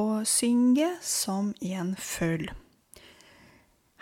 Å 0.00 0.22
synge 0.24 0.86
som 1.04 1.50
en 1.60 1.90
føll. 2.00 2.46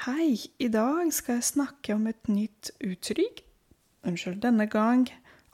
Hei, 0.04 0.36
i 0.62 0.68
dag 0.70 1.08
skal 1.12 1.40
jeg 1.40 1.48
snakke 1.48 1.96
om 1.96 2.04
et 2.06 2.28
nytt 2.30 2.70
uttrykk. 2.78 3.40
Unnskyld, 4.06 4.38
denne 4.44 4.68
gang 4.70 5.08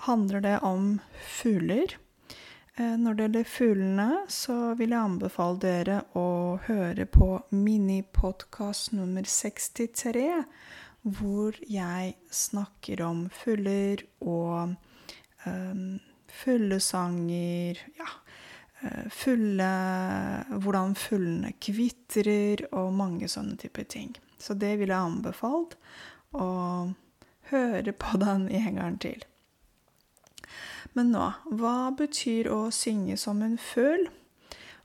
handler 0.04 0.44
det 0.44 0.58
om 0.60 0.98
fugler. 1.38 1.96
Eh, 2.76 2.98
når 3.00 3.16
det 3.16 3.24
gjelder 3.24 3.48
fuglene, 3.48 4.10
så 4.28 4.74
vil 4.76 4.92
jeg 4.92 5.06
anbefale 5.08 5.62
dere 5.64 5.96
å 6.12 6.28
høre 6.66 7.08
på 7.08 7.30
minipodkast 7.56 8.92
nummer 8.92 9.24
63, 9.24 10.28
hvor 11.16 11.56
jeg 11.64 12.12
snakker 12.28 13.00
om 13.08 13.24
fugler 13.32 14.04
og 14.20 14.76
um, 15.46 15.96
fuglesanger 16.44 17.80
Ja 17.96 18.10
Eh, 18.10 18.25
fulle 19.12 19.70
Hvordan 20.62 20.94
fuglene 20.98 21.52
kvitrer, 21.60 22.66
og 22.72 22.92
mange 22.96 23.28
sånne 23.30 23.56
typer 23.60 23.88
ting. 23.88 24.14
Så 24.38 24.54
det 24.54 24.76
ville 24.80 24.94
jeg 24.94 25.12
anbefalt 25.12 25.76
å 26.36 26.50
høre 27.50 27.96
på 27.96 28.18
den 28.24 28.48
en 28.50 28.78
gang 28.80 29.00
til. 29.02 29.24
Men 30.96 31.10
nå, 31.12 31.26
hva 31.58 31.90
betyr 31.96 32.48
å 32.48 32.70
synge 32.72 33.18
som 33.20 33.42
en 33.44 33.58
fugl? 33.60 34.06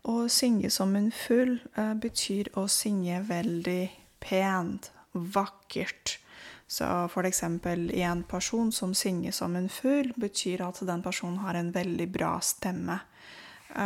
Å 0.02 0.26
synge 0.34 0.72
som 0.74 0.96
en 0.98 1.12
fugl 1.14 1.60
uh, 1.78 1.94
betyr 1.94 2.50
å 2.58 2.66
synge 2.72 3.22
veldig 3.30 3.84
pent, 4.24 4.90
vakkert. 5.14 6.18
Så 6.72 6.88
eksempel 7.28 7.90
en 8.00 8.24
person 8.24 8.72
som 8.72 8.96
synger 8.96 9.32
som 9.36 9.56
en 9.56 9.70
fugl, 9.70 10.14
betyr 10.16 10.64
at 10.66 10.82
den 10.88 11.04
personen 11.04 11.42
har 11.46 11.56
en 11.60 11.72
veldig 11.76 12.08
bra 12.12 12.38
stemme. 12.44 13.00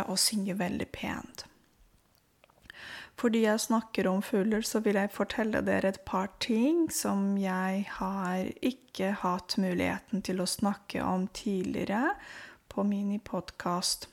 Og 0.07 0.17
synger 0.19 0.57
veldig 0.59 0.87
pent. 0.93 1.45
Fordi 3.15 3.45
jeg 3.45 3.59
snakker 3.59 4.07
om 4.07 4.21
fugler, 4.21 4.61
så 4.61 4.81
vil 4.83 4.97
jeg 4.99 5.13
fortelle 5.15 5.61
dere 5.63 5.93
et 5.93 6.01
par 6.07 6.27
ting 6.43 6.89
som 6.91 7.37
jeg 7.39 7.85
har 7.97 8.49
ikke 8.59 9.13
hatt 9.21 9.55
muligheten 9.57 10.23
til 10.25 10.43
å 10.43 10.49
snakke 10.49 11.03
om 11.03 11.29
tidligere 11.31 12.11
på 12.71 12.83
minipodkast. 12.83 14.09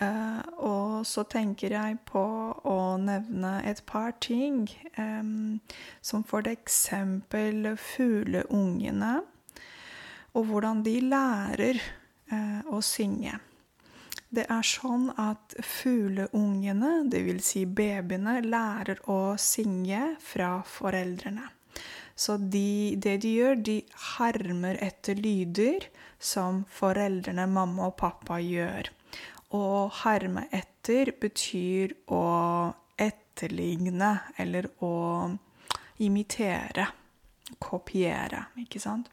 Uh, 0.00 0.06
eh, 0.06 0.40
og 0.64 1.06
så 1.08 1.24
tenker 1.28 1.72
jeg 1.76 1.98
på 2.08 2.24
å 2.68 2.80
nevne 3.00 3.58
et 3.68 3.82
par 3.88 4.16
ting, 4.20 4.64
um, 4.96 5.60
som 6.00 6.24
eksempel 6.24 7.76
fugleungene, 7.76 9.20
og 10.36 10.48
hvordan 10.48 10.82
de 10.84 11.00
lærer 11.00 11.80
uh, 12.32 12.60
å 12.68 12.80
synge. 12.80 13.38
Det 14.36 14.44
er 14.52 14.66
sånn 14.68 15.06
at 15.16 15.54
fugleungene, 15.64 17.06
dvs. 17.08 17.44
Si 17.46 17.62
babyene, 17.64 18.42
lærer 18.44 18.98
å 19.08 19.20
synge 19.40 20.10
fra 20.20 20.58
foreldrene. 20.68 21.46
Så 22.16 22.36
de, 22.40 22.96
det 23.00 23.18
de 23.24 23.32
gjør, 23.38 23.56
de 23.60 23.76
hermer 24.16 24.76
etter 24.84 25.16
lyder 25.20 25.86
som 26.20 26.62
foreldrene, 26.72 27.46
mamma 27.48 27.88
og 27.90 27.96
pappa, 28.00 28.38
gjør. 28.40 28.90
Å 29.56 29.64
herme 30.02 30.46
etter 30.52 31.14
betyr 31.20 31.94
å 32.12 32.22
etterligne 33.00 34.12
eller 34.40 34.68
å 34.84 34.94
imitere. 36.04 36.88
Kopiere, 37.62 38.46
ikke 38.60 38.80
sant? 38.82 39.08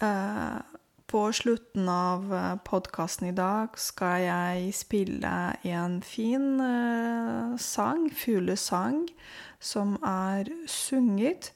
Uh, 0.00 0.60
på 1.06 1.32
slutten 1.32 1.88
av 1.88 2.34
eh, 2.34 2.54
podkasten 2.66 3.28
i 3.28 3.34
dag 3.36 3.76
skal 3.78 4.24
jeg 4.24 4.72
spille 4.74 5.34
en 5.68 6.00
fin 6.02 6.58
uh, 6.60 7.54
sang, 7.60 8.08
fuglesang, 8.10 9.04
som 9.62 9.94
er 10.02 10.50
sunget 10.70 11.52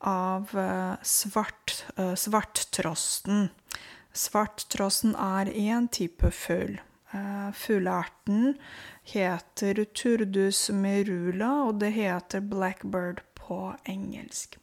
av 0.00 0.52
uh, 0.56 0.96
svart, 1.04 1.84
svarttrosten. 1.96 3.50
Svarttrosten 4.14 5.14
er 5.18 5.52
én 5.52 5.88
type 5.92 6.30
fugl. 6.32 6.78
Fuglearten 7.54 8.56
heter 9.06 9.84
turdus 9.94 10.66
merula, 10.74 11.50
og 11.68 11.78
det 11.78 11.92
heter 11.94 12.42
blackbird 12.42 13.22
på 13.38 13.58
engelsk. 13.86 14.58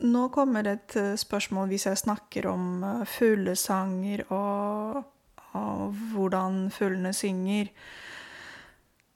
Nå 0.00 0.28
kommer 0.32 0.64
et 0.64 0.94
eh, 0.96 1.16
spørsmål 1.20 1.68
hvis 1.68 1.84
jeg 1.90 2.00
snakker 2.00 2.48
om 2.48 2.84
eh, 2.86 3.02
fuglesanger 3.08 4.24
og, 4.32 5.02
og 5.58 5.98
hvordan 6.12 6.70
fuglene 6.72 7.12
synger. 7.16 7.68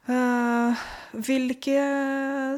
Uh, 0.04 0.76
hvilke 1.16 1.78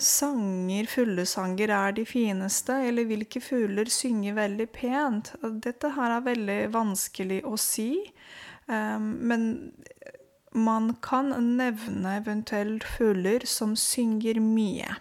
sanger, 0.02 0.88
fuglesanger, 0.90 1.70
er 1.70 1.92
de 1.94 2.02
fineste, 2.02 2.74
eller 2.88 3.06
hvilke 3.06 3.38
fugler 3.38 3.86
synger 3.86 4.34
veldig 4.34 4.66
pent? 4.74 5.30
Dette 5.62 5.92
her 5.94 6.16
er 6.16 6.26
veldig 6.26 6.58
vanskelig 6.74 7.44
å 7.46 7.54
si, 7.54 7.92
um, 8.66 9.12
men 9.30 9.46
man 10.58 10.96
kan 10.98 11.30
nevne 11.54 12.16
eventuelt 12.18 12.82
fugler 12.96 13.46
som 13.46 13.78
synger 13.78 14.42
mye. 14.42 14.96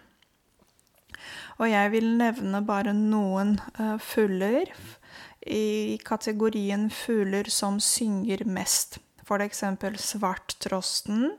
Og 1.55 1.69
jeg 1.71 1.91
vil 1.93 2.07
nevne 2.19 2.59
bare 2.67 2.93
noen 2.95 3.55
uh, 3.79 3.95
fugler 4.01 4.71
i 5.45 5.95
kategorien 6.03 6.89
fugler 6.91 7.47
som 7.51 7.79
synger 7.79 8.43
mest. 8.49 8.99
Eksempel 9.25 9.95
svarttrosten. 9.97 11.31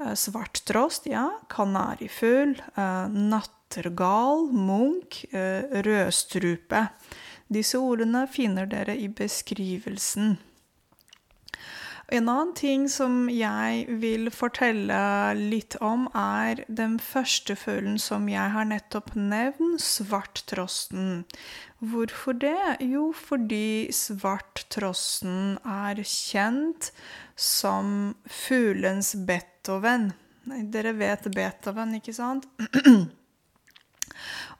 Uh, 0.00 0.14
svarttrost, 0.14 1.10
ja. 1.10 1.26
Kanarifugl. 1.50 2.54
Uh, 2.78 3.10
nattergal. 3.10 4.46
Munk. 4.54 5.24
rødstrupe. 5.32 6.86
Disse 7.50 7.78
ordene 7.78 8.24
finner 8.30 8.70
dere 8.70 8.94
i 8.96 9.10
beskrivelsen. 9.12 10.36
En 12.12 12.28
annen 12.28 12.52
ting 12.52 12.84
som 12.92 13.30
jeg 13.32 13.86
vil 14.00 14.28
fortelle 14.34 14.96
litt 15.38 15.76
om, 15.80 16.04
er 16.12 16.60
den 16.68 16.98
første 17.00 17.56
fuglen 17.56 17.96
som 18.02 18.28
jeg 18.28 18.52
har 18.52 18.68
nettopp 18.68 19.14
nevnt, 19.16 19.80
svarttrosten. 19.80 21.24
Hvorfor 21.80 22.36
det? 22.36 22.76
Jo, 22.84 23.08
fordi 23.16 23.88
svarttrosten 23.92 25.56
er 25.64 26.02
kjent 26.04 26.90
som 27.40 28.14
fuglens 28.28 29.14
Beethoven. 29.24 30.10
Dere 30.44 30.92
vet 30.98 31.30
Beethoven, 31.32 31.96
ikke 32.02 32.12
sant? 32.16 32.44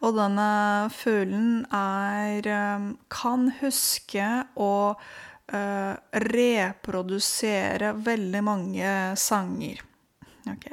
Og 0.05 0.17
denne 0.17 0.49
fuglen 0.93 1.63
er 1.73 2.49
eh, 2.49 2.89
kan 3.13 3.47
huske 3.61 4.27
å 4.57 4.73
uh, 5.53 5.95
reprodusere 6.25 7.93
veldig 8.07 8.45
mange 8.45 8.93
sanger. 9.21 9.83
OK? 10.51 10.71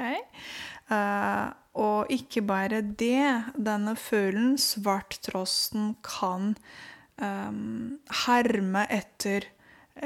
Uh, 0.92 1.52
og 1.82 2.12
ikke 2.12 2.44
bare 2.44 2.82
det. 2.82 3.54
Denne 3.56 3.96
fuglen, 3.96 4.58
svarttrosten, 4.60 5.96
kan 6.04 6.54
um, 7.22 7.98
herme 8.26 8.86
etter 8.92 9.48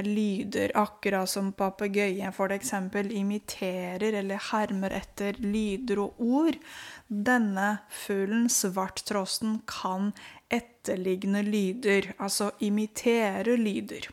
lyder, 0.05 0.71
akkurat 0.77 1.29
som 1.29 1.51
papegøyen 1.55 2.33
f.eks. 2.33 2.73
imiterer 3.15 4.17
eller 4.21 4.41
hermer 4.51 4.93
etter 4.97 5.37
lyder 5.39 6.01
og 6.03 6.21
ord. 6.21 6.59
Denne 7.07 7.79
fuglen, 7.89 8.49
svarttrosten, 8.49 9.61
kan 9.69 10.11
etterligne 10.53 11.41
lyder, 11.45 12.13
altså 12.19 12.51
imitere 12.59 13.57
lyder. 13.57 14.09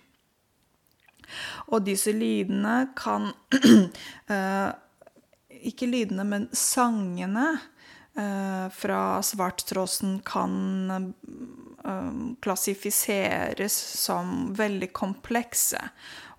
Og 1.72 1.84
disse 1.86 2.12
lydene 2.14 2.92
kan 2.98 3.30
uh, 3.32 4.70
Ikke 5.62 5.86
lydene, 5.86 6.24
men 6.26 6.48
sangene 6.58 7.52
uh, 8.18 8.66
fra 8.74 9.02
svarttrosten 9.22 10.16
kan 10.26 10.54
uh, 10.90 12.10
klassifiseres 12.42 13.76
som 14.02 14.50
veldig 14.58 14.90
komplekse 14.96 15.78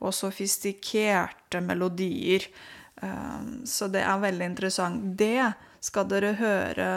og 0.03 0.11
sofistikerte 0.15 1.59
melodier. 1.63 2.45
Så 3.67 3.89
det 3.91 3.99
er 4.07 4.21
veldig 4.23 4.45
interessant. 4.47 5.01
Det 5.19 5.51
skal 5.83 6.07
dere 6.07 6.31
høre 6.39 6.87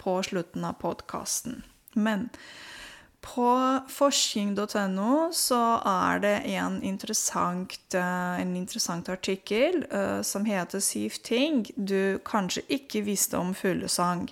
på 0.00 0.18
slutten 0.26 0.66
av 0.68 0.76
podkasten. 0.82 1.62
Men 1.96 2.28
på 3.20 3.48
forskning.no 3.90 5.28
så 5.34 5.60
er 5.84 6.20
det 6.22 6.34
en 6.54 6.78
interessant, 6.82 7.78
eh, 7.94 8.40
en 8.40 8.56
interessant 8.56 9.08
artikkel 9.08 9.84
uh, 9.92 10.22
som 10.22 10.44
heter 10.44 10.80
'Syv 10.80 11.18
ting 11.22 11.66
du 11.76 12.18
kanskje 12.24 12.62
ikke 12.68 13.02
visste 13.02 13.38
om 13.38 13.54
fuglesang'. 13.54 14.28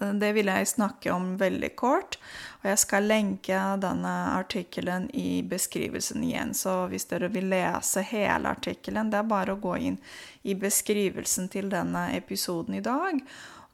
det 0.00 0.32
vil 0.32 0.46
jeg 0.46 0.68
snakke 0.68 1.12
om 1.12 1.36
veldig 1.36 1.76
kort. 1.76 2.16
Og 2.62 2.70
jeg 2.70 2.78
skal 2.78 3.08
lenke 3.08 3.58
denne 3.82 4.12
artikkelen 4.32 5.10
i 5.16 5.42
beskrivelsen 5.42 6.24
igjen. 6.24 6.54
Så 6.54 6.86
hvis 6.88 7.04
dere 7.04 7.28
vil 7.28 7.50
lese 7.52 8.00
hele 8.00 8.48
artikkelen, 8.48 9.10
det 9.10 9.18
er 9.20 9.28
bare 9.28 9.52
å 9.52 9.60
gå 9.60 9.76
inn 9.76 9.98
i 10.42 10.54
beskrivelsen 10.54 11.48
til 11.52 11.68
denne 11.68 12.10
episoden 12.16 12.74
i 12.74 12.80
dag. 12.80 13.20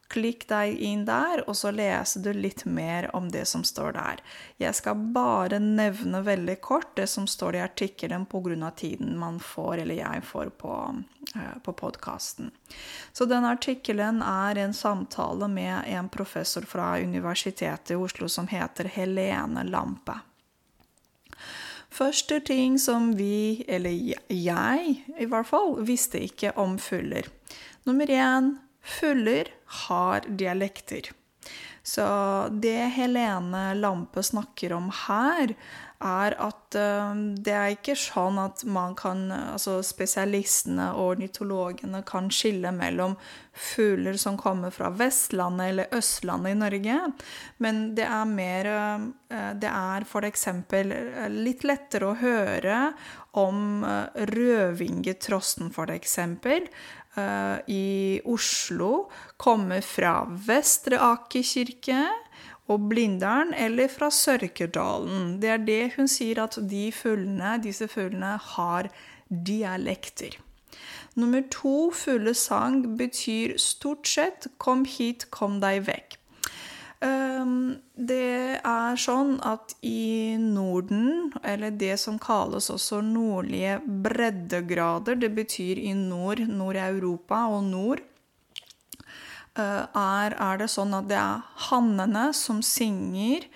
Klikk 0.09 0.45
deg 0.49 0.79
inn 0.87 1.05
der, 1.05 1.43
og 1.49 1.57
så 1.59 1.73
leser 1.75 2.23
du 2.23 2.31
litt 2.33 2.63
mer 2.65 3.09
om 3.17 3.27
det 3.33 3.43
som 3.51 3.65
står 3.67 3.97
der. 3.97 4.21
Jeg 4.63 4.79
skal 4.79 5.01
bare 5.15 5.59
nevne 5.59 6.21
veldig 6.23 6.61
kort 6.63 6.93
det 6.97 7.09
som 7.11 7.27
står 7.27 7.57
i 7.57 7.63
artikkelen 7.65 8.27
pga. 8.27 8.71
tiden 8.71 9.19
man 9.19 9.41
får, 9.41 9.79
eller 9.79 9.95
jeg 9.95 10.23
får, 10.23 10.51
på, 10.59 10.75
uh, 11.35 11.59
på 11.63 11.73
podkasten. 11.73 12.51
Så 13.13 13.25
den 13.25 13.45
artikkelen 13.45 14.23
er 14.23 14.59
en 14.59 14.75
samtale 14.75 15.49
med 15.49 15.83
en 15.87 16.09
professor 16.09 16.63
fra 16.63 16.99
Universitetet 17.01 17.91
i 17.91 17.95
Oslo 17.95 18.29
som 18.29 18.47
heter 18.47 18.85
Helene 18.85 19.65
Lampe. 19.65 20.21
Første 21.91 22.41
ting 22.41 22.79
som 22.79 23.15
vi, 23.17 23.65
eller 23.69 23.91
jeg 24.29 25.03
i 25.19 25.27
hvert 25.27 25.49
fall, 25.49 25.81
visste 25.81 26.21
ikke 26.21 26.53
om 26.61 26.79
fugler. 26.79 27.27
Nummer 27.87 28.07
én 28.07 28.57
Fugler 28.87 29.51
har 29.87 30.27
dialekter. 30.29 31.11
Så 31.87 32.07
det 32.51 32.79
Helene 32.97 33.75
Lampe 33.79 34.23
snakker 34.23 34.73
om 34.75 34.89
her, 35.07 35.53
er 36.05 36.35
at 36.43 36.77
uh, 36.77 37.13
det 37.17 37.55
er 37.55 37.75
ikke 37.75 37.97
sånn 37.99 38.41
at 38.43 38.65
man 38.69 38.95
kan 38.99 39.25
Altså 39.33 39.79
spesialistene 39.87 40.91
og 40.95 41.17
ornitologene 41.17 42.03
kan 42.07 42.29
skille 42.33 42.73
mellom 42.75 43.17
fugler 43.57 44.19
som 44.21 44.37
kommer 44.37 44.75
fra 44.75 44.91
Vestlandet 44.93 45.73
eller 45.73 45.95
Østlandet 45.97 46.53
i 46.53 46.59
Norge, 46.61 46.99
men 47.65 47.81
det 47.97 48.05
er 48.05 48.29
mer 48.29 48.69
uh, 48.73 49.07
Det 49.57 49.71
er 49.71 50.05
f.eks. 50.05 50.47
litt 51.33 51.65
lettere 51.65 52.11
å 52.13 52.19
høre 52.21 52.77
om 53.37 53.85
rødvingetrosten, 54.31 55.69
f.eks. 55.69 56.15
I 57.69 58.21
Oslo 58.29 58.91
kommer 59.41 59.85
fra 59.85 60.15
Vestre 60.47 61.01
Aker 61.05 61.45
kirke 61.45 62.01
og 62.69 62.89
Blindern, 62.91 63.55
eller 63.55 63.89
fra 63.89 64.11
Sørkedalen. 64.11 65.37
Det 65.43 65.51
er 65.53 65.63
det 65.63 65.83
hun 65.97 66.11
sier, 66.11 66.43
at 66.43 66.59
de 66.71 66.89
fuglene, 66.93 67.57
disse 67.63 67.89
fuglene 67.89 68.35
har 68.53 68.91
dialekter. 69.31 70.39
Nummer 71.17 71.43
to, 71.51 71.91
fuglesang, 71.95 72.83
betyr 72.99 73.57
stort 73.59 74.07
sett 74.07 74.47
'kom 74.59 74.85
hit, 74.85 75.31
kom 75.31 75.61
deg 75.61 75.87
vekk'. 75.87 76.19
Ehm, 77.05 77.77
det 77.97 78.61
er 78.65 78.97
sånn 78.97 79.37
at 79.45 79.75
i 79.85 80.37
Norden, 80.41 81.33
eller 81.45 81.71
det 81.71 81.99
som 82.01 82.19
kalles 82.19 82.71
også 82.73 83.03
nordlige 83.05 83.81
breddegrader, 83.85 85.15
det 85.21 85.35
betyr 85.37 85.77
i 85.77 85.93
nord, 85.93 86.41
Nord-Europa 86.49 87.47
og 87.53 87.65
nord, 87.65 88.01
er, 89.63 90.37
er, 90.37 90.61
det 90.61 90.69
sånn 90.73 90.95
at 90.99 91.09
det 91.09 91.19
er 91.21 91.45
hannene 91.71 92.29
som 92.37 92.63
synger 92.65 93.47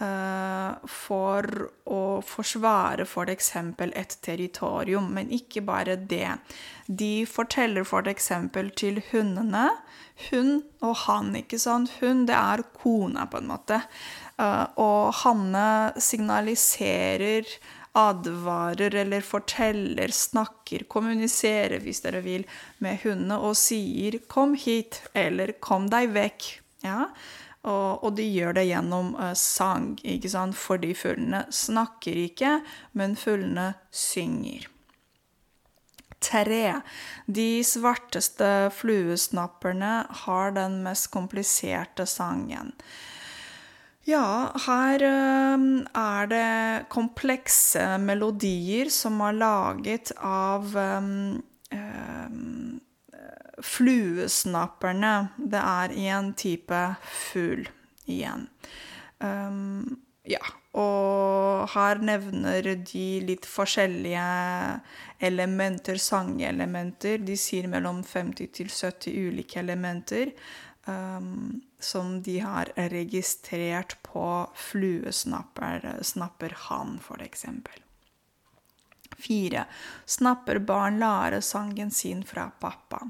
uh, 0.00 0.76
for 0.88 1.46
å 1.84 2.02
forsvare 2.24 3.06
f.eks. 3.06 3.52
For 3.78 3.96
et 3.98 4.16
territorium, 4.24 5.10
men 5.16 5.32
ikke 5.34 5.62
bare 5.66 5.96
det. 5.96 6.36
De 6.86 7.26
forteller 7.28 7.84
f.eks. 7.84 8.30
For 8.54 8.72
til 8.76 9.02
hundene 9.10 9.68
hun 10.28 10.60
og 10.84 10.96
han, 11.06 11.32
ikke 11.38 11.60
sant. 11.60 11.92
Hun, 12.00 12.26
det 12.28 12.36
er 12.36 12.64
kona, 12.76 13.26
på 13.30 13.40
en 13.40 13.50
måte. 13.50 13.80
Uh, 14.40 14.66
og 14.80 15.14
Hanne 15.22 15.92
signaliserer, 16.00 17.48
advarer 17.92 18.94
eller 18.94 19.20
forteller, 19.20 20.08
snakker, 20.14 20.84
kommuniserer, 20.88 21.80
hvis 21.82 22.02
dere 22.04 22.22
vil, 22.24 22.46
med 22.78 23.02
hundene 23.02 23.38
og 23.38 23.56
sier 23.58 24.18
'kom 24.28 24.54
hit' 24.54 25.02
eller 25.14 25.52
'kom 25.52 25.90
deg 25.90 26.10
vekk'. 26.14 26.60
Ja? 26.82 27.06
Og, 27.62 28.04
og, 28.04 28.16
de 28.16 28.24
gjør 28.24 28.54
det 28.56 28.68
gjennom 28.70 29.14
uh, 29.20 29.34
sang, 29.34 29.98
ikke 30.00 30.30
sant? 30.32 30.56
fordi 30.56 30.94
fuglene 30.94 31.44
snakker 31.52 32.16
ikke, 32.16 32.62
men 32.96 33.16
fuglene 33.16 33.74
synger. 33.92 34.68
Tre. 36.20 36.80
De 37.26 37.64
svarteste 37.64 38.70
fluesnapperne 38.76 40.06
har 40.24 40.50
den 40.56 40.82
mest 40.84 41.10
kompliserte 41.10 42.06
sangen. 42.06 42.74
Ja, 44.10 44.50
her 44.66 45.02
uh, 45.04 45.64
er 45.94 46.28
det 46.30 46.88
komplekse 46.90 47.84
melodier 48.02 48.90
som 48.90 49.20
er 49.22 49.36
laget 49.36 50.10
av 50.24 50.72
um, 50.74 51.42
um, 51.70 52.80
fluesnapperne. 53.62 55.12
Det 55.36 55.62
er 55.62 55.94
en 56.14 56.32
type 56.34 56.80
fugl 57.06 57.68
igjen. 58.10 58.48
Um, 59.20 60.00
ja, 60.26 60.42
og 60.74 61.70
her 61.76 62.02
nevner 62.02 62.72
de 62.80 63.06
litt 63.28 63.46
forskjellige 63.46 64.26
elementer, 65.30 66.00
sangelementer. 66.02 67.20
De 67.22 67.38
sier 67.38 67.70
mellom 67.70 68.02
50 68.06 68.54
til 68.58 68.70
70 68.72 69.28
ulike 69.28 69.60
elementer 69.62 70.32
um, 70.88 71.60
som 71.80 72.22
de 72.22 72.38
har 72.44 72.68
registrert 72.76 73.96
på 74.02 74.50
fluesnapperhann, 74.54 77.00
f.eks. 77.00 77.46
Fire. 79.20 79.64
Snapper 80.06 80.58
barn 80.64 80.98
lære 81.00 81.42
sangen 81.44 81.90
sin 81.90 82.24
fra 82.24 82.50
pappa. 82.60 83.00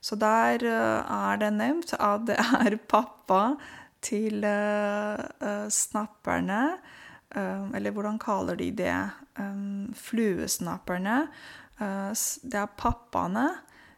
Så 0.00 0.16
der 0.20 0.64
uh, 0.64 1.30
er 1.30 1.36
det 1.40 1.52
nevnt 1.56 1.94
at 1.98 2.26
det 2.28 2.36
er 2.66 2.76
pappa 2.88 3.56
til 4.04 4.44
uh, 4.44 5.16
uh, 5.40 5.68
snapperne 5.72 6.78
Eller 7.36 7.90
hvordan 7.90 8.18
kaller 8.22 8.54
de 8.56 8.70
det? 8.70 9.10
Fluesnapperne. 9.98 11.26
Det 11.76 12.56
er 12.56 12.66
pappaene, 12.78 13.50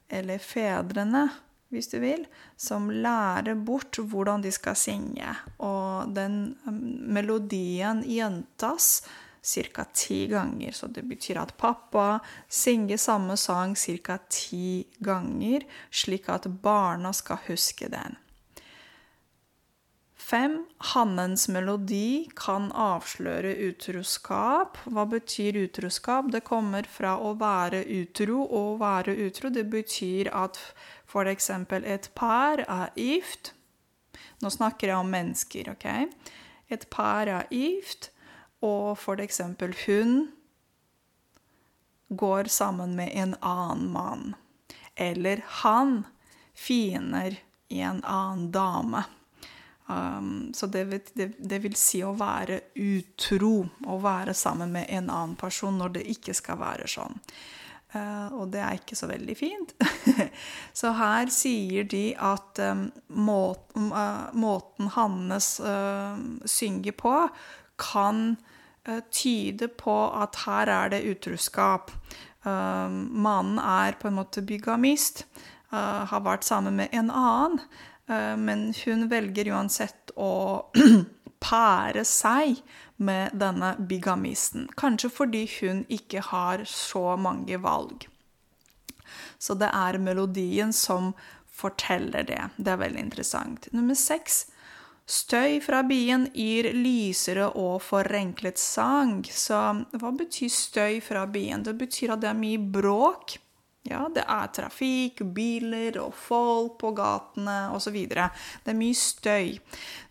eller 0.09 0.39
fedrene, 0.43 1.29
hvis 1.69 1.91
du 1.93 1.99
vil, 2.01 2.25
som 2.57 2.89
lærer 2.91 3.55
bort 3.55 4.01
hvordan 4.01 4.45
de 4.45 4.53
skal 4.53 4.77
synge. 4.77 5.35
Og 5.59 6.15
den 6.17 6.57
um, 6.67 6.79
melodien 7.15 8.03
gjentas 8.07 9.03
ca. 9.43 9.85
ti 9.93 10.27
ganger. 10.27 10.73
Så 10.73 10.89
det 10.89 11.05
betyr 11.09 11.41
at 11.41 11.55
pappa 11.57 12.19
synger 12.49 12.97
samme 12.97 13.37
sang 13.37 13.77
ca. 13.77 14.19
ti 14.29 14.87
ganger, 15.01 15.67
slik 15.91 16.29
at 16.29 16.49
barna 16.63 17.13
skal 17.13 17.45
huske 17.49 17.89
den. 17.93 18.17
Fem, 20.29 20.67
hannens 20.79 21.47
melodi 21.49 22.29
kan 22.37 22.67
avsløre 22.77 23.55
utroskap. 23.65 24.77
Hva 24.85 25.07
betyr 25.09 25.57
utroskap? 25.63 26.29
Det 26.29 26.43
kommer 26.45 26.85
fra 26.85 27.15
å 27.17 27.31
være 27.41 27.81
utro. 27.97 28.43
og 28.43 28.75
Å 28.75 28.77
være 28.83 29.15
utro, 29.25 29.49
det 29.49 29.65
betyr 29.73 30.29
at 30.37 30.61
f.eks. 31.09 31.49
et 31.81 32.11
par 32.13 32.61
er 32.61 32.93
gift. 32.93 33.55
Nå 34.45 34.53
snakker 34.53 34.93
jeg 34.93 35.01
om 35.01 35.09
mennesker, 35.17 35.73
OK? 35.73 35.89
Et 36.69 36.85
par 36.93 37.33
er 37.33 37.49
gift, 37.49 38.11
og 38.61 38.99
f.eks. 39.01 39.41
hun 39.87 40.17
går 42.13 42.53
sammen 42.53 42.99
med 43.01 43.17
en 43.17 43.39
annen 43.41 43.93
mann. 43.97 44.35
Eller 44.95 45.41
han 45.65 46.03
fiender 46.53 47.41
i 47.73 47.81
en 47.81 48.05
annen 48.05 48.51
dame. 48.53 49.09
Um, 49.89 50.51
så 50.55 50.67
det 50.67 50.85
vil, 50.85 51.01
det, 51.15 51.31
det 51.39 51.63
vil, 51.65 51.77
si 51.79 52.03
å 52.05 52.13
være 52.19 52.61
utro, 52.85 53.63
å 53.89 53.97
være 54.05 54.35
sammen 54.37 54.75
med 54.75 54.91
en 54.93 55.09
annen 55.09 55.39
person 55.41 55.79
når 55.81 55.95
det 55.97 56.05
ikke 56.13 56.35
skal 56.37 56.61
være 56.61 56.89
sånn. 56.93 57.17
Uh, 57.95 58.29
og 58.37 58.51
det 58.53 58.61
er 58.61 58.77
ikke 58.77 58.99
så 58.99 59.09
veldig 59.09 59.37
fint. 59.39 59.73
så 60.81 60.93
her 60.99 61.33
sier 61.33 61.89
de 61.89 62.13
at 62.21 62.61
um, 62.61 62.85
måten, 63.17 63.89
uh, 63.97 64.29
måten 64.37 64.93
Hannes 64.93 65.55
uh, 65.65 66.21
synger 66.45 66.99
på, 67.01 67.17
kan 67.81 68.37
uh, 68.85 69.01
tyde 69.09 69.71
på 69.73 69.99
at 70.21 70.43
her 70.45 70.69
er 70.75 70.93
det 70.93 71.07
utroskap. 71.15 71.95
Um, 72.45 73.07
mannen 73.25 73.57
er 73.57 73.97
på 73.97 74.13
en 74.13 74.21
måte 74.21 74.45
bygamist, 74.45 75.25
uh, 75.73 76.05
har 76.13 76.29
vært 76.29 76.45
sammen 76.45 76.77
med 76.77 76.93
en 76.93 77.09
annen. 77.09 77.63
Eh, 78.09 78.37
men 78.37 78.73
hun 78.85 79.09
velger 79.09 79.53
uansett 79.53 80.13
å 80.17 80.33
pære 81.49 82.05
seg 82.09 82.63
med 82.97 83.35
denne 83.39 83.75
bigamisten. 83.79 84.69
Kanskje 84.77 85.11
fordi 85.13 85.45
hun 85.61 85.85
ikke 85.93 86.25
har 86.33 86.65
så 86.67 87.17
mange 87.17 87.61
valg. 87.63 88.09
Så 89.39 89.55
det 89.55 89.71
er 89.73 90.01
melodien 90.03 90.73
som 90.73 91.13
forteller 91.59 92.27
det. 92.27 92.43
Det 92.57 92.73
er 92.73 92.81
veldig 92.83 93.03
interessant. 93.03 93.69
Nummer 93.73 93.99
seks. 93.99 94.47
Støy 95.09 95.57
fra 95.65 95.81
bien 95.89 96.27
gir 96.37 96.69
lysere 96.77 97.47
og 97.57 97.81
forenklet 97.87 98.61
sang. 98.61 99.23
Så 99.25 99.57
hva 99.97 100.11
betyr 100.13 100.53
støy 100.53 100.99
fra 101.05 101.25
bien? 101.27 101.65
Det 101.65 101.79
betyr 101.81 102.13
at 102.13 102.25
det 102.25 102.33
er 102.33 102.41
mye 102.43 102.61
bråk. 102.61 103.39
Ja, 103.89 104.03
det 104.13 104.25
er 104.29 104.51
trafikk, 104.53 105.23
biler 105.35 105.97
og 106.03 106.13
folk 106.17 106.77
på 106.83 106.93
gatene 106.97 107.71
osv. 107.73 107.97
Det 108.09 108.19
er 108.21 108.77
mye 108.77 108.97
støy. 108.97 109.55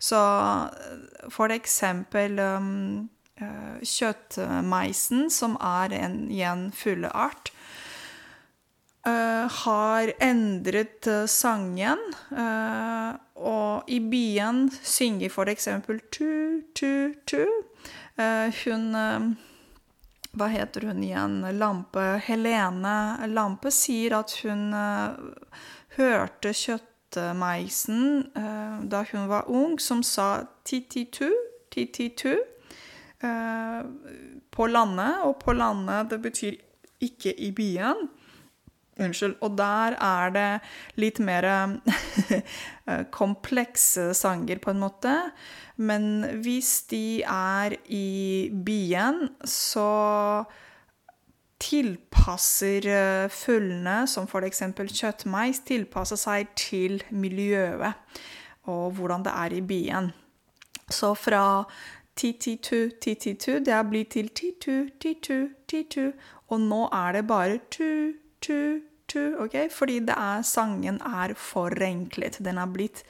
Så 0.02 0.18
for 1.30 1.54
eksempel 1.54 2.40
um, 2.42 3.06
kjøttmeisen, 3.38 5.28
som 5.30 5.54
er 5.62 5.94
en 6.00 6.18
igjen 6.26 6.68
fugleart, 6.74 7.52
uh, 9.06 9.46
har 9.62 10.12
endret 10.24 11.06
uh, 11.06 11.24
sangen. 11.30 12.02
Uh, 12.32 13.14
og 13.38 13.86
i 13.86 14.00
byen 14.02 14.66
synger 14.82 15.30
for 15.30 15.50
eksempel 15.50 16.00
tu, 16.10 16.64
tu, 16.74 17.14
tu. 17.30 17.44
hun 18.18 18.96
hva 20.38 20.48
heter 20.52 20.88
hun 20.88 21.02
igjen? 21.02 21.40
Lampe. 21.58 22.04
Helene 22.24 23.26
Lampe 23.30 23.72
sier 23.74 24.18
at 24.20 24.34
hun 24.44 24.70
uh, 24.74 25.18
hørte 25.98 26.54
kjøttmeisen 26.54 28.04
uh, 28.38 28.78
da 28.86 29.02
hun 29.10 29.28
var 29.30 29.50
ung, 29.50 29.78
som 29.82 30.04
sa 30.06 30.46
tititu, 30.68 31.30
tititu 31.74 32.36
uh, 33.24 33.82
på 34.54 34.70
landet. 34.70 35.24
Og 35.26 35.38
på 35.42 35.56
landet, 35.58 36.10
det 36.12 36.22
betyr 36.22 36.58
ikke 37.04 37.34
i 37.34 37.52
byen. 37.54 38.08
Unnskyld. 38.98 39.36
Og 39.46 39.58
der 39.58 39.96
er 40.02 40.32
det 40.34 40.48
litt 40.98 41.20
mer 41.22 41.46
komplekse 43.20 44.10
sanger, 44.14 44.58
på 44.58 44.74
en 44.74 44.82
måte. 44.82 45.16
Men 45.76 46.24
hvis 46.42 46.82
de 46.90 47.22
er 47.22 47.76
i 47.86 48.50
byen, 48.64 49.28
så 49.44 49.90
tilpasser 51.58 52.86
eh, 52.86 53.30
fuglene, 53.30 54.02
som 54.06 54.26
f.eks. 54.30 54.62
kjøttmeis, 54.94 55.62
tilpasser 55.66 56.18
seg 56.18 56.52
til 56.58 57.00
miljøet 57.10 57.94
og 58.68 58.92
hvordan 58.98 59.24
det 59.24 59.32
er 59.34 59.54
i 59.56 59.60
byen. 59.60 60.10
Så 60.90 61.14
fra 61.14 61.64
ti-ti-tu, 62.16 62.90
ti-ti-tu, 63.00 63.58
det 63.64 63.72
har 63.72 63.86
blitt 63.88 64.10
til 64.16 64.28
ti-tu, 64.28 64.88
ti-tu, 65.00 65.48
ti-tu. 65.68 66.12
Og 66.48 66.60
nå 66.60 66.86
er 66.92 67.12
det 67.12 67.26
bare 67.26 67.58
tu, 67.70 68.12
tu, 68.48 68.58
tu, 69.08 69.22
ok? 69.44 69.56
Fordi 69.72 70.00
er, 70.08 70.44
sangen 70.46 71.00
er 71.04 71.34
forenklet. 71.38 72.40
Den 72.44 72.60
er 72.60 72.70
blitt 72.72 73.04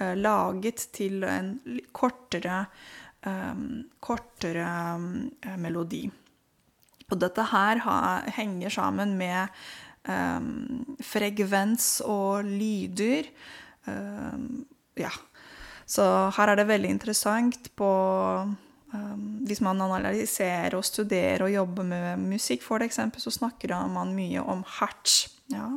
uh, 0.00 0.14
laget 0.18 0.88
til 0.94 1.24
en 1.28 1.56
kortere, 1.92 2.64
um, 3.26 3.84
kortere 4.00 4.68
um, 4.96 5.08
melodi. 5.60 6.04
Og 7.10 7.20
dette 7.20 7.44
her 7.50 7.82
ha, 7.84 7.98
henger 8.38 8.72
sammen 8.72 9.16
med 9.18 9.52
um, 10.08 10.96
frekvens 11.04 12.00
og 12.06 12.46
lyder. 12.48 13.30
ja. 14.96 15.10
Så 15.84 16.04
her 16.32 16.48
er 16.48 16.56
det 16.56 16.64
veldig 16.70 16.90
interessant 16.94 17.66
på 17.76 17.88
Hvis 19.44 19.60
man 19.60 19.82
analyserer 19.84 20.76
og 20.78 20.86
studerer 20.88 21.44
og 21.44 21.52
jobber 21.52 21.84
med 21.84 22.22
musikk, 22.22 22.64
f.eks., 22.64 23.00
så 23.20 23.32
snakker 23.34 23.76
man 23.92 24.14
mye 24.16 24.40
om 24.40 24.64
hertz. 24.78 25.26
Ja 25.52 25.74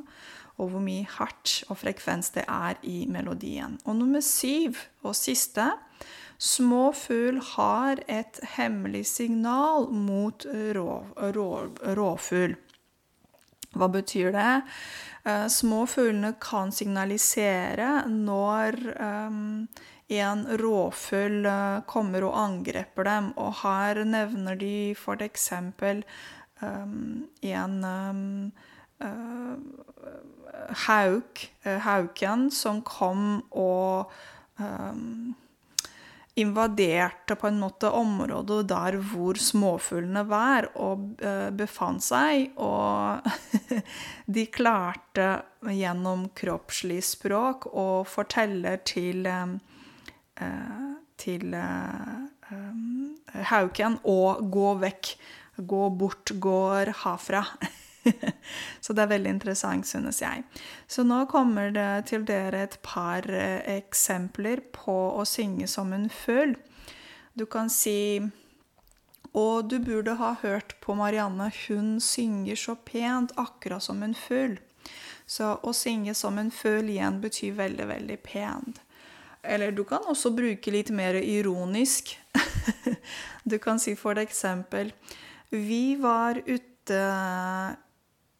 og 0.57 0.71
hvor 0.73 0.81
mye 0.81 1.05
hertz 1.17 1.61
og 1.69 1.77
frekvens 1.83 2.31
det 2.33 2.43
er 2.49 2.79
i 2.81 3.05
melodien. 3.09 3.77
Og 3.85 3.95
nummer 3.99 4.23
syv 4.25 4.79
og 5.05 5.15
siste 5.17 5.71
Små 6.37 6.91
fugl 6.93 7.39
har 7.55 7.97
et 8.05 8.37
hemmelig 8.53 9.07
signal 9.09 9.87
mot 9.89 10.45
rå, 10.77 10.91
rå, 11.33 11.47
råfugl. 11.97 12.53
Hva 13.77 13.89
betyr 13.93 14.31
det? 14.35 14.53
Uh, 15.27 15.47
små 15.51 15.85
fuglene 15.89 16.33
kan 16.41 16.71
signalisere 16.71 18.07
når 18.11 18.77
um, 18.95 19.67
en 20.07 20.45
råfugl 20.61 21.45
uh, 21.45 21.83
kommer 21.89 22.25
og 22.27 22.37
angriper 22.39 23.07
dem. 23.07 23.31
Og 23.37 23.59
her 23.63 24.03
nevner 24.07 24.55
de 24.59 24.95
eksempel 25.25 26.03
um, 26.61 27.27
en 27.43 27.83
hauk, 30.87 31.51
eh, 31.63 31.79
hauken 31.79 32.51
som 32.51 32.81
kom 32.81 33.43
og 33.51 34.11
invaderte 36.37 37.35
på 37.35 37.47
en 37.49 37.59
måte 37.59 37.89
området 37.89 38.67
der 38.69 38.97
hvor 39.09 39.39
småfuglene 39.41 40.23
var 40.29 40.69
og 40.75 41.23
uh, 41.23 41.49
befant 41.57 42.03
seg. 42.05 42.51
Og 42.61 43.25
de 44.37 44.45
klarte 44.53 45.29
gjennom 45.73 46.27
kroppslig 46.37 47.01
språk 47.05 47.69
å 47.73 48.03
fortelle 48.07 48.77
til, 48.87 49.25
uh, 49.27 50.93
til 51.17 51.57
um, 51.57 53.17
hauken 53.51 53.99
å 54.05 54.21
gå 54.45 54.77
vekk. 54.85 55.17
Gå 55.57 55.83
bort, 55.97 56.37
går 56.37 56.93
herfra. 57.01 57.43
så 58.83 58.93
det 58.93 59.03
er 59.03 59.11
veldig 59.11 59.31
interessant, 59.35 59.87
synes 59.87 60.21
jeg. 60.21 60.43
Så 60.87 61.03
nå 61.07 61.23
kommer 61.31 61.71
det 61.75 62.07
til 62.11 62.25
dere 62.27 62.65
et 62.67 62.77
par 62.85 63.27
eh, 63.29 63.61
eksempler 63.77 64.63
på 64.75 64.95
å 65.17 65.25
synge 65.27 65.67
som 65.71 65.93
en 65.95 66.09
fugl. 66.09 66.55
Du 67.37 67.45
kan 67.45 67.69
si 67.69 68.21
Og 69.37 69.69
du 69.69 69.77
burde 69.83 70.15
ha 70.17 70.31
hørt 70.41 70.79
på 70.81 70.95
Marianne, 70.97 71.51
hun 71.67 71.99
synger 72.01 72.55
så 72.55 72.73
pent, 72.75 73.33
akkurat 73.37 73.83
som 73.83 74.01
en 74.01 74.15
fugl. 74.15 74.55
Så 75.27 75.57
å 75.61 75.73
synge 75.75 76.15
som 76.15 76.39
en 76.39 76.49
fugl 76.49 76.89
igjen 76.89 77.19
betyr 77.21 77.53
veldig, 77.59 77.87
veldig 77.87 78.17
pent. 78.23 78.79
Eller 79.43 79.71
du 79.71 79.83
kan 79.87 80.07
også 80.07 80.31
bruke 80.35 80.71
litt 80.71 80.89
mer 80.89 81.19
ironisk. 81.19 82.15
du 83.51 83.57
kan 83.59 83.79
si 83.79 83.95
for 83.95 84.19
eksempel 84.19 84.91
Vi 85.51 85.95
var 85.95 86.41
ute 86.45 87.03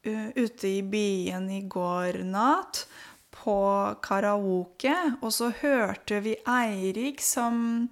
ute 0.04 0.68
i 0.68 0.82
byen 0.86 1.50
i 1.52 1.62
går 1.70 2.22
natt 2.28 2.86
på 3.34 3.58
karaoke, 4.04 4.96
og 5.22 5.34
så 5.34 5.52
hørte 5.62 6.22
vi 6.26 6.36
Eirik 6.48 7.22
som 7.24 7.88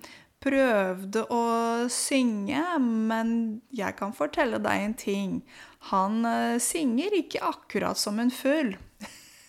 prøvde 0.45 1.25
å 1.33 1.45
synge, 1.91 2.61
men 2.81 3.29
jeg 3.73 3.97
kan 3.97 4.13
fortelle 4.15 4.59
deg 4.61 4.83
en 4.83 4.97
ting. 4.99 5.37
Han 5.91 6.21
uh, 6.25 6.57
synger 6.61 7.15
ikke 7.17 7.43
akkurat 7.45 7.99
som 7.99 8.21
en 8.21 8.33
fugl. 8.33 8.75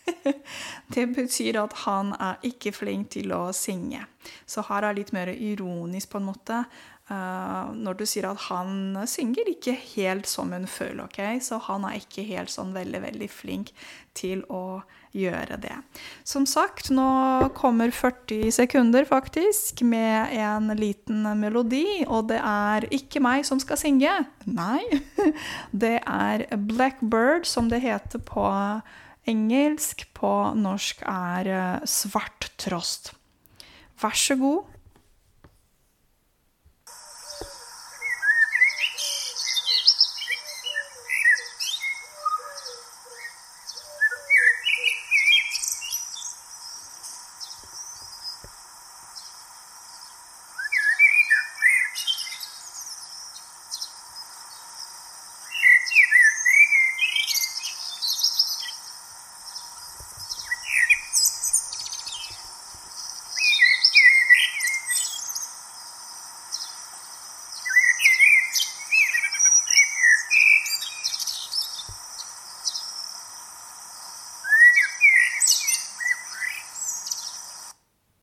det 0.94 1.06
betyr 1.16 1.58
at 1.60 1.74
han 1.84 2.14
er 2.16 2.40
ikke 2.46 2.72
flink 2.76 3.10
til 3.16 3.34
å 3.36 3.50
synge. 3.56 4.04
Så 4.48 4.64
her 4.68 4.86
er 4.86 4.96
litt 4.96 5.12
mer 5.16 5.32
ironisk, 5.32 6.12
på 6.12 6.22
en 6.22 6.30
måte. 6.30 6.62
Uh, 7.06 7.70
når 7.78 8.00
du 8.00 8.04
sier 8.08 8.26
at 8.26 8.48
han 8.48 8.96
synger 9.06 9.46
ikke 9.52 9.76
helt 9.94 10.26
som 10.26 10.50
hun 10.50 10.64
føler, 10.66 11.04
ok? 11.04 11.38
Så 11.38 11.60
han 11.68 11.86
er 11.86 12.00
ikke 12.00 12.24
helt 12.26 12.50
sånn 12.50 12.72
veldig, 12.74 12.98
veldig 13.04 13.28
flink 13.30 13.70
til 14.18 14.42
å 14.50 14.80
gjøre 15.16 15.58
det. 15.62 15.76
Som 16.26 16.46
sagt, 16.50 16.90
nå 16.90 17.06
kommer 17.56 17.94
40 17.94 18.50
sekunder 18.58 19.06
faktisk 19.08 19.84
med 19.86 20.34
en 20.36 20.72
liten 20.78 21.24
melodi, 21.40 22.02
og 22.06 22.28
det 22.32 22.40
er 22.42 22.88
ikke 22.94 23.22
meg 23.24 23.46
som 23.48 23.62
skal 23.62 23.80
synge. 23.80 24.12
Nei, 24.50 24.82
det 25.86 25.98
er 26.02 26.46
Blackbird, 26.58 27.46
som 27.48 27.70
det 27.72 27.84
heter 27.86 28.22
på 28.26 28.46
engelsk. 29.30 30.06
På 30.16 30.32
norsk 30.56 31.02
er 31.06 31.50
eh, 31.52 31.86
svart 31.88 32.50
trost. 32.60 33.14
Vær 34.00 34.16
så 34.16 34.36
god. 34.40 34.75